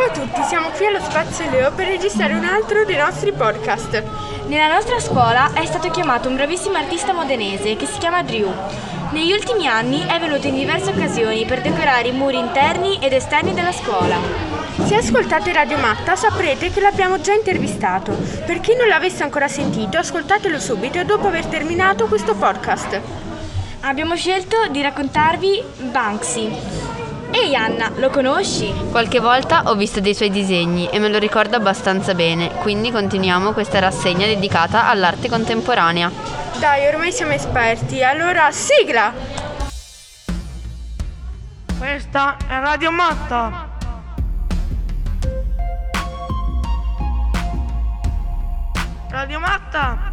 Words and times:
Ciao 0.00 0.08
a 0.08 0.12
tutti, 0.12 0.42
siamo 0.44 0.70
qui 0.70 0.86
allo 0.86 0.98
Spazio 0.98 1.50
Leo 1.50 1.72
per 1.72 1.86
registrare 1.86 2.32
un 2.32 2.46
altro 2.46 2.86
dei 2.86 2.96
nostri 2.96 3.32
podcast. 3.32 4.02
Nella 4.46 4.72
nostra 4.72 4.98
scuola 4.98 5.52
è 5.52 5.66
stato 5.66 5.90
chiamato 5.90 6.26
un 6.26 6.36
bravissimo 6.36 6.78
artista 6.78 7.12
modenese 7.12 7.76
che 7.76 7.84
si 7.84 7.98
chiama 7.98 8.22
Drew. 8.22 8.50
Negli 9.10 9.30
ultimi 9.30 9.66
anni 9.66 10.02
è 10.06 10.18
venuto 10.18 10.46
in 10.46 10.54
diverse 10.54 10.88
occasioni 10.88 11.44
per 11.44 11.60
decorare 11.60 12.08
i 12.08 12.12
muri 12.12 12.38
interni 12.38 12.98
ed 12.98 13.12
esterni 13.12 13.52
della 13.52 13.72
scuola. 13.72 14.16
Se 14.86 14.94
ascoltate 14.94 15.52
Radio 15.52 15.76
Matta 15.76 16.16
saprete 16.16 16.70
che 16.70 16.80
l'abbiamo 16.80 17.20
già 17.20 17.34
intervistato. 17.34 18.16
Per 18.46 18.58
chi 18.60 18.74
non 18.76 18.88
l'avesse 18.88 19.22
ancora 19.22 19.48
sentito, 19.48 19.98
ascoltatelo 19.98 20.58
subito 20.58 21.04
dopo 21.04 21.26
aver 21.26 21.44
terminato 21.44 22.06
questo 22.06 22.34
podcast. 22.34 22.98
Abbiamo 23.80 24.16
scelto 24.16 24.66
di 24.70 24.80
raccontarvi 24.80 25.62
Banksy. 25.90 26.99
Ehi 27.32 27.54
Anna, 27.54 27.92
lo 27.96 28.10
conosci? 28.10 28.72
Qualche 28.90 29.20
volta 29.20 29.62
ho 29.66 29.74
visto 29.74 30.00
dei 30.00 30.14
suoi 30.14 30.30
disegni 30.30 30.88
e 30.90 30.98
me 30.98 31.08
lo 31.08 31.18
ricordo 31.18 31.56
abbastanza 31.56 32.12
bene, 32.14 32.50
quindi 32.56 32.90
continuiamo 32.90 33.52
questa 33.52 33.78
rassegna 33.78 34.26
dedicata 34.26 34.88
all'arte 34.88 35.28
contemporanea. 35.28 36.10
Dai, 36.58 36.86
ormai 36.88 37.12
siamo 37.12 37.32
esperti, 37.32 38.02
allora 38.02 38.50
sigla! 38.50 39.12
Questa 41.78 42.36
è 42.46 42.58
Radio 42.58 42.90
Matta. 42.90 43.68
Radio 49.08 49.38
Matta. 49.38 50.09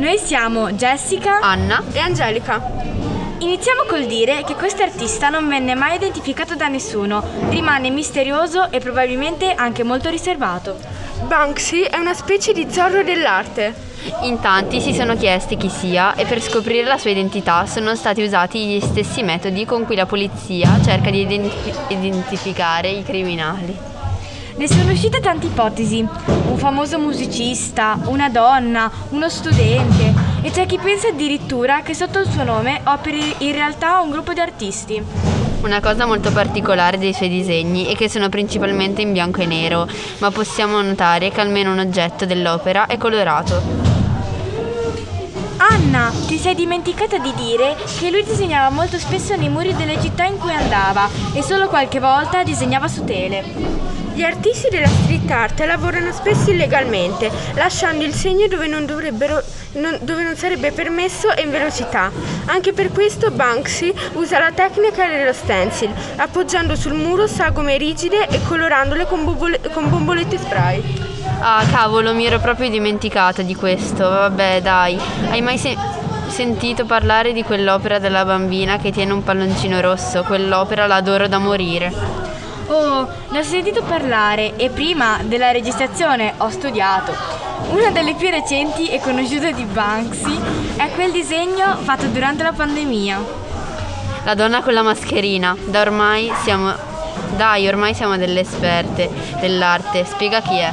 Noi 0.00 0.16
siamo 0.16 0.72
Jessica 0.72 1.40
Anna, 1.40 1.82
E 1.92 1.98
Angelica. 1.98 2.58
Iniziamo 3.40 3.82
col 3.86 4.06
dire 4.06 4.44
che 4.44 4.54
questo 4.54 4.82
artista 4.82 5.28
non 5.28 5.46
venne 5.46 5.74
mai 5.74 5.96
identificato 5.96 6.56
da 6.56 6.68
nessuno, 6.68 7.22
rimane 7.50 7.90
misterioso 7.90 8.70
e 8.70 8.80
probabilmente 8.80 9.52
anche 9.52 9.82
molto 9.82 10.08
riservato. 10.08 10.78
Banksy 11.24 11.82
è 11.82 11.98
una 11.98 12.14
specie 12.14 12.54
di 12.54 12.66
zorro 12.72 13.04
dell'arte. 13.04 13.74
in 14.22 14.40
tanti 14.40 14.80
si 14.80 14.94
sono 14.94 15.14
chiesti 15.16 15.58
chi 15.58 15.68
sia 15.68 16.14
e 16.14 16.24
per 16.24 16.40
scoprire 16.40 16.86
la 16.86 16.96
sua 16.96 17.10
identità 17.10 17.66
sono 17.66 17.94
stati 17.94 18.22
usati 18.22 18.64
gli 18.64 18.80
stessi 18.80 19.22
metodi 19.22 19.66
con 19.66 19.84
cui 19.84 19.96
la 19.96 20.06
polizia 20.06 20.80
cerca 20.82 21.10
di 21.10 21.20
identifi- 21.20 21.74
identificare 21.88 22.88
i 22.88 23.02
criminali. 23.02 23.99
Ne 24.56 24.68
sono 24.68 24.92
uscite 24.92 25.20
tante 25.20 25.46
ipotesi, 25.46 26.00
un 26.00 26.56
famoso 26.58 26.98
musicista, 26.98 27.98
una 28.06 28.28
donna, 28.28 28.90
uno 29.10 29.28
studente 29.28 30.12
e 30.42 30.50
c'è 30.50 30.66
chi 30.66 30.78
pensa 30.78 31.08
addirittura 31.08 31.82
che 31.82 31.94
sotto 31.94 32.18
il 32.18 32.28
suo 32.28 32.42
nome 32.42 32.80
operi 32.84 33.34
in 33.38 33.52
realtà 33.52 34.00
un 34.00 34.10
gruppo 34.10 34.32
di 34.32 34.40
artisti. 34.40 35.02
Una 35.62 35.80
cosa 35.80 36.06
molto 36.06 36.32
particolare 36.32 36.98
dei 36.98 37.12
suoi 37.12 37.28
disegni 37.28 37.84
è 37.86 37.94
che 37.94 38.08
sono 38.08 38.28
principalmente 38.28 39.02
in 39.02 39.12
bianco 39.12 39.40
e 39.40 39.46
nero, 39.46 39.86
ma 40.18 40.30
possiamo 40.30 40.80
notare 40.80 41.30
che 41.30 41.40
almeno 41.40 41.72
un 41.72 41.78
oggetto 41.78 42.24
dell'opera 42.24 42.86
è 42.86 42.96
colorato. 42.96 43.88
Anna, 45.58 46.10
ti 46.26 46.38
sei 46.38 46.54
dimenticata 46.54 47.18
di 47.18 47.32
dire 47.34 47.76
che 47.98 48.10
lui 48.10 48.24
disegnava 48.24 48.74
molto 48.74 48.98
spesso 48.98 49.36
nei 49.36 49.50
muri 49.50 49.74
delle 49.76 50.00
città 50.00 50.24
in 50.24 50.38
cui 50.38 50.52
andava 50.52 51.08
e 51.34 51.42
solo 51.42 51.68
qualche 51.68 52.00
volta 52.00 52.42
disegnava 52.42 52.88
su 52.88 53.04
tele. 53.04 53.99
Gli 54.12 54.22
artisti 54.22 54.68
della 54.70 54.86
street 54.88 55.30
art 55.30 55.60
lavorano 55.60 56.12
spesso 56.12 56.50
illegalmente, 56.50 57.30
lasciando 57.54 58.04
il 58.04 58.12
segno 58.12 58.48
dove 58.48 58.66
non, 58.66 58.84
non- 58.84 59.98
dove 60.02 60.22
non 60.22 60.36
sarebbe 60.36 60.72
permesso 60.72 61.34
e 61.34 61.42
in 61.42 61.50
velocità. 61.50 62.10
Anche 62.46 62.72
per 62.72 62.90
questo 62.90 63.30
Banksy 63.30 63.92
usa 64.14 64.38
la 64.38 64.50
tecnica 64.52 65.06
dello 65.06 65.32
stencil, 65.32 65.90
appoggiando 66.16 66.74
sul 66.74 66.94
muro 66.94 67.26
sagome 67.26 67.76
rigide 67.78 68.26
e 68.28 68.40
colorandole 68.46 69.06
con, 69.06 69.24
bombole- 69.24 69.60
con 69.72 69.88
bombolette 69.88 70.38
spray. 70.38 70.82
Ah, 71.40 71.64
cavolo, 71.70 72.12
mi 72.12 72.26
ero 72.26 72.40
proprio 72.40 72.68
dimenticata 72.68 73.42
di 73.42 73.54
questo. 73.54 74.08
Vabbè, 74.08 74.60
dai. 74.60 74.98
Hai 75.30 75.40
mai 75.40 75.56
se- 75.56 75.76
sentito 76.26 76.84
parlare 76.84 77.32
di 77.32 77.42
quell'opera 77.44 77.98
della 77.98 78.24
bambina 78.24 78.76
che 78.76 78.90
tiene 78.90 79.12
un 79.12 79.22
palloncino 79.22 79.80
rosso? 79.80 80.24
Quell'opera 80.24 80.86
l'adoro 80.86 81.28
da 81.28 81.38
morire. 81.38 82.29
Oh, 82.72 83.08
ne 83.30 83.38
ho 83.40 83.42
sentito 83.42 83.82
parlare 83.82 84.54
e 84.54 84.70
prima 84.70 85.18
della 85.24 85.50
registrazione 85.50 86.34
ho 86.36 86.48
studiato. 86.50 87.12
Una 87.70 87.90
delle 87.90 88.14
più 88.14 88.30
recenti 88.30 88.88
e 88.88 89.00
conosciute 89.00 89.52
di 89.52 89.64
Banksy 89.64 90.38
è 90.76 90.88
quel 90.92 91.10
disegno 91.10 91.74
fatto 91.78 92.06
durante 92.06 92.44
la 92.44 92.52
pandemia. 92.52 93.18
La 94.22 94.34
donna 94.34 94.62
con 94.62 94.72
la 94.72 94.82
mascherina. 94.82 95.56
Da 95.64 95.80
ormai 95.80 96.30
siamo. 96.44 96.72
Dai, 97.36 97.66
ormai 97.66 97.92
siamo 97.92 98.16
delle 98.16 98.40
esperte 98.40 99.10
dell'arte. 99.40 100.04
Spiega 100.04 100.40
chi 100.40 100.58
è. 100.58 100.72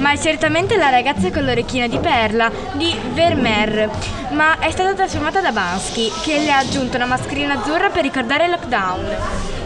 Ma 0.00 0.12
è 0.12 0.18
certamente 0.18 0.76
la 0.76 0.88
ragazza 0.88 1.30
con 1.30 1.44
l'orecchino 1.44 1.86
di 1.86 1.98
perla 1.98 2.50
di 2.72 2.94
Vermeer, 3.12 3.90
ma 4.30 4.58
è 4.58 4.70
stata 4.70 4.94
trasformata 4.94 5.40
da 5.40 5.52
Bansky, 5.52 6.10
che 6.22 6.38
le 6.38 6.50
ha 6.50 6.58
aggiunto 6.58 6.96
una 6.96 7.04
mascherina 7.04 7.60
azzurra 7.60 7.90
per 7.90 8.02
ricordare 8.02 8.44
il 8.44 8.50
lockdown. 8.50 9.16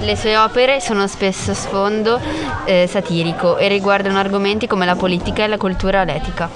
Le 0.01 0.17
sue 0.17 0.37
opere 0.37 0.81
sono 0.81 1.07
spesso 1.07 1.55
sfondo 1.55 2.21
eh, 2.65 2.89
satirico 2.89 3.57
e 3.59 3.69
riguardano 3.69 4.19
argomenti 4.19 4.67
come 4.67 4.87
la 4.87 4.97
politica 4.97 5.45
e 5.45 5.47
la 5.47 5.57
cultura 5.57 6.03
l'etica. 6.03 6.51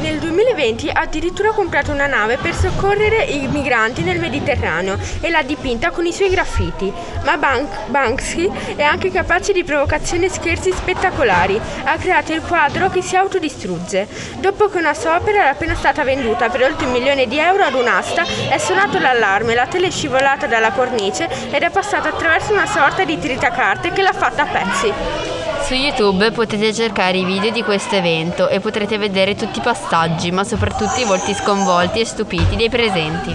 Nel 0.00 0.18
2020 0.18 0.88
ha 0.88 1.00
addirittura 1.00 1.50
comprato 1.52 1.92
una 1.92 2.06
nave 2.06 2.38
per 2.38 2.54
soccorrere 2.54 3.22
i 3.24 3.46
migranti 3.48 4.02
nel 4.02 4.18
Mediterraneo 4.18 4.98
e 5.20 5.28
l'ha 5.28 5.42
dipinta 5.42 5.90
con 5.90 6.06
i 6.06 6.12
suoi 6.12 6.30
graffiti. 6.30 6.90
Ma 7.24 7.36
Bank- 7.36 7.88
Banksy 7.88 8.50
è 8.76 8.82
anche 8.82 9.10
capace 9.10 9.52
di 9.52 9.62
provocazioni 9.62 10.24
e 10.24 10.30
scherzi 10.30 10.72
spettacolari. 10.72 11.60
Ha 11.84 11.98
creato 11.98 12.32
il 12.32 12.40
quadro 12.40 12.88
che 12.88 13.02
si 13.02 13.14
autodistrugge. 13.14 14.08
Dopo 14.38 14.70
che 14.70 14.78
una 14.78 14.94
sua 14.94 15.16
opera 15.16 15.40
era 15.40 15.50
appena 15.50 15.74
stata 15.74 16.02
venduta 16.02 16.48
per 16.48 16.62
oltre 16.62 16.86
un 16.86 16.92
milione 16.92 17.26
di 17.26 17.38
euro 17.38 17.64
ad 17.64 17.74
un'asta, 17.74 18.24
è 18.48 18.56
suonato 18.56 18.98
l'allarme, 18.98 19.54
la 19.54 19.66
tele 19.66 19.88
è 19.88 19.90
scivolata 19.90 20.46
dalla 20.46 20.70
cornice 20.70 21.28
ed 21.50 21.62
è 21.62 21.68
passata 21.68 22.08
attraverso 22.08 22.52
una 22.52 22.66
sorta 22.66 23.04
di 23.04 23.18
tritacarte 23.18 23.90
che 23.90 24.00
l'ha 24.00 24.14
fatta 24.14 24.44
a 24.44 24.46
pezzi. 24.46 25.29
Su 25.70 25.76
YouTube 25.76 26.32
potete 26.32 26.74
cercare 26.74 27.18
i 27.18 27.24
video 27.24 27.52
di 27.52 27.62
questo 27.62 27.94
evento 27.94 28.48
e 28.48 28.58
potrete 28.58 28.98
vedere 28.98 29.36
tutti 29.36 29.60
i 29.60 29.62
passaggi, 29.62 30.32
ma 30.32 30.42
soprattutto 30.42 30.98
i 30.98 31.04
volti 31.04 31.32
sconvolti 31.32 32.00
e 32.00 32.04
stupiti 32.04 32.56
dei 32.56 32.68
presenti. 32.68 33.32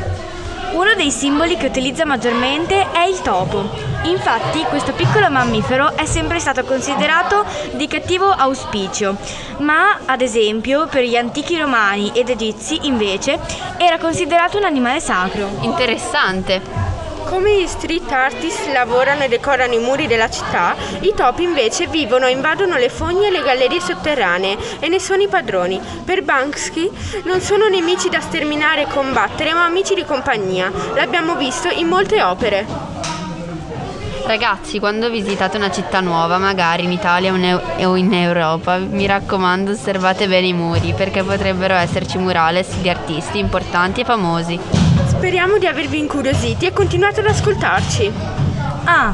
Uno 0.73 0.93
dei 0.97 1.11
simboli 1.11 1.55
che 1.55 1.67
utilizza 1.67 2.03
maggiormente 2.03 2.91
è 2.91 3.05
il 3.07 3.21
topo. 3.21 3.69
Infatti 4.03 4.65
questo 4.67 4.91
piccolo 4.91 5.29
mammifero 5.29 5.95
è 5.95 6.05
sempre 6.05 6.39
stato 6.39 6.65
considerato 6.65 7.45
di 7.75 7.87
cattivo 7.87 8.29
auspicio, 8.29 9.15
ma 9.59 9.99
ad 10.05 10.19
esempio 10.19 10.87
per 10.87 11.03
gli 11.05 11.15
antichi 11.15 11.57
romani 11.57 12.11
ed 12.13 12.27
egizi 12.27 12.79
invece 12.81 13.39
era 13.77 13.97
considerato 13.97 14.57
un 14.57 14.65
animale 14.65 14.99
sacro. 14.99 15.47
Interessante! 15.61 16.94
Come 17.25 17.59
gli 17.59 17.67
street 17.67 18.11
artist 18.11 18.71
lavorano 18.71 19.23
e 19.23 19.27
decorano 19.27 19.73
i 19.73 19.79
muri 19.79 20.07
della 20.07 20.29
città, 20.29 20.75
i 21.01 21.13
topi 21.15 21.43
invece 21.43 21.87
vivono 21.87 22.27
e 22.27 22.31
invadono 22.31 22.77
le 22.77 22.89
fogne 22.89 23.27
e 23.27 23.31
le 23.31 23.41
gallerie 23.41 23.81
sotterranee 23.81 24.57
e 24.79 24.87
ne 24.87 24.99
sono 24.99 25.23
i 25.23 25.27
padroni. 25.27 25.81
Per 26.05 26.23
Banksy 26.23 26.89
non 27.23 27.41
sono 27.41 27.67
nemici 27.67 28.09
da 28.09 28.21
sterminare 28.21 28.83
e 28.83 28.87
combattere, 28.87 29.53
ma 29.53 29.65
amici 29.65 29.95
di 29.95 30.05
compagnia. 30.05 30.71
L'abbiamo 30.93 31.35
visto 31.35 31.67
in 31.67 31.87
molte 31.87 32.21
opere. 32.21 32.65
Ragazzi, 34.25 34.79
quando 34.79 35.09
visitate 35.09 35.57
una 35.57 35.69
città 35.69 35.99
nuova, 35.99 36.37
magari 36.37 36.83
in 36.83 36.91
Italia 36.91 37.31
o 37.33 37.95
in 37.95 38.13
Europa, 38.13 38.77
mi 38.77 39.05
raccomando 39.05 39.71
osservate 39.71 40.27
bene 40.27 40.47
i 40.47 40.53
muri, 40.53 40.93
perché 40.95 41.21
potrebbero 41.21 41.75
esserci 41.75 42.17
murales 42.17 42.75
di 42.77 42.89
artisti 42.89 43.37
importanti 43.37 44.01
e 44.01 44.05
famosi. 44.05 44.84
Speriamo 45.25 45.57
di 45.57 45.65
avervi 45.65 45.97
incuriositi 45.97 46.67
e 46.67 46.71
continuate 46.71 47.21
ad 47.21 47.25
ascoltarci. 47.25 48.13
Ah, 48.83 49.11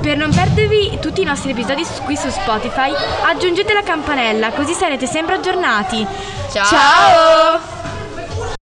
per 0.00 0.16
non 0.16 0.32
perdervi 0.32 0.98
tutti 0.98 1.20
i 1.20 1.24
nostri 1.24 1.50
episodi 1.50 1.84
qui 2.06 2.16
su 2.16 2.30
Spotify, 2.30 2.90
aggiungete 3.26 3.74
la 3.74 3.82
campanella 3.82 4.50
così 4.52 4.72
sarete 4.72 5.06
sempre 5.06 5.34
aggiornati. 5.34 6.06
Ciao! 6.50 6.64
Ciao! 6.64 7.91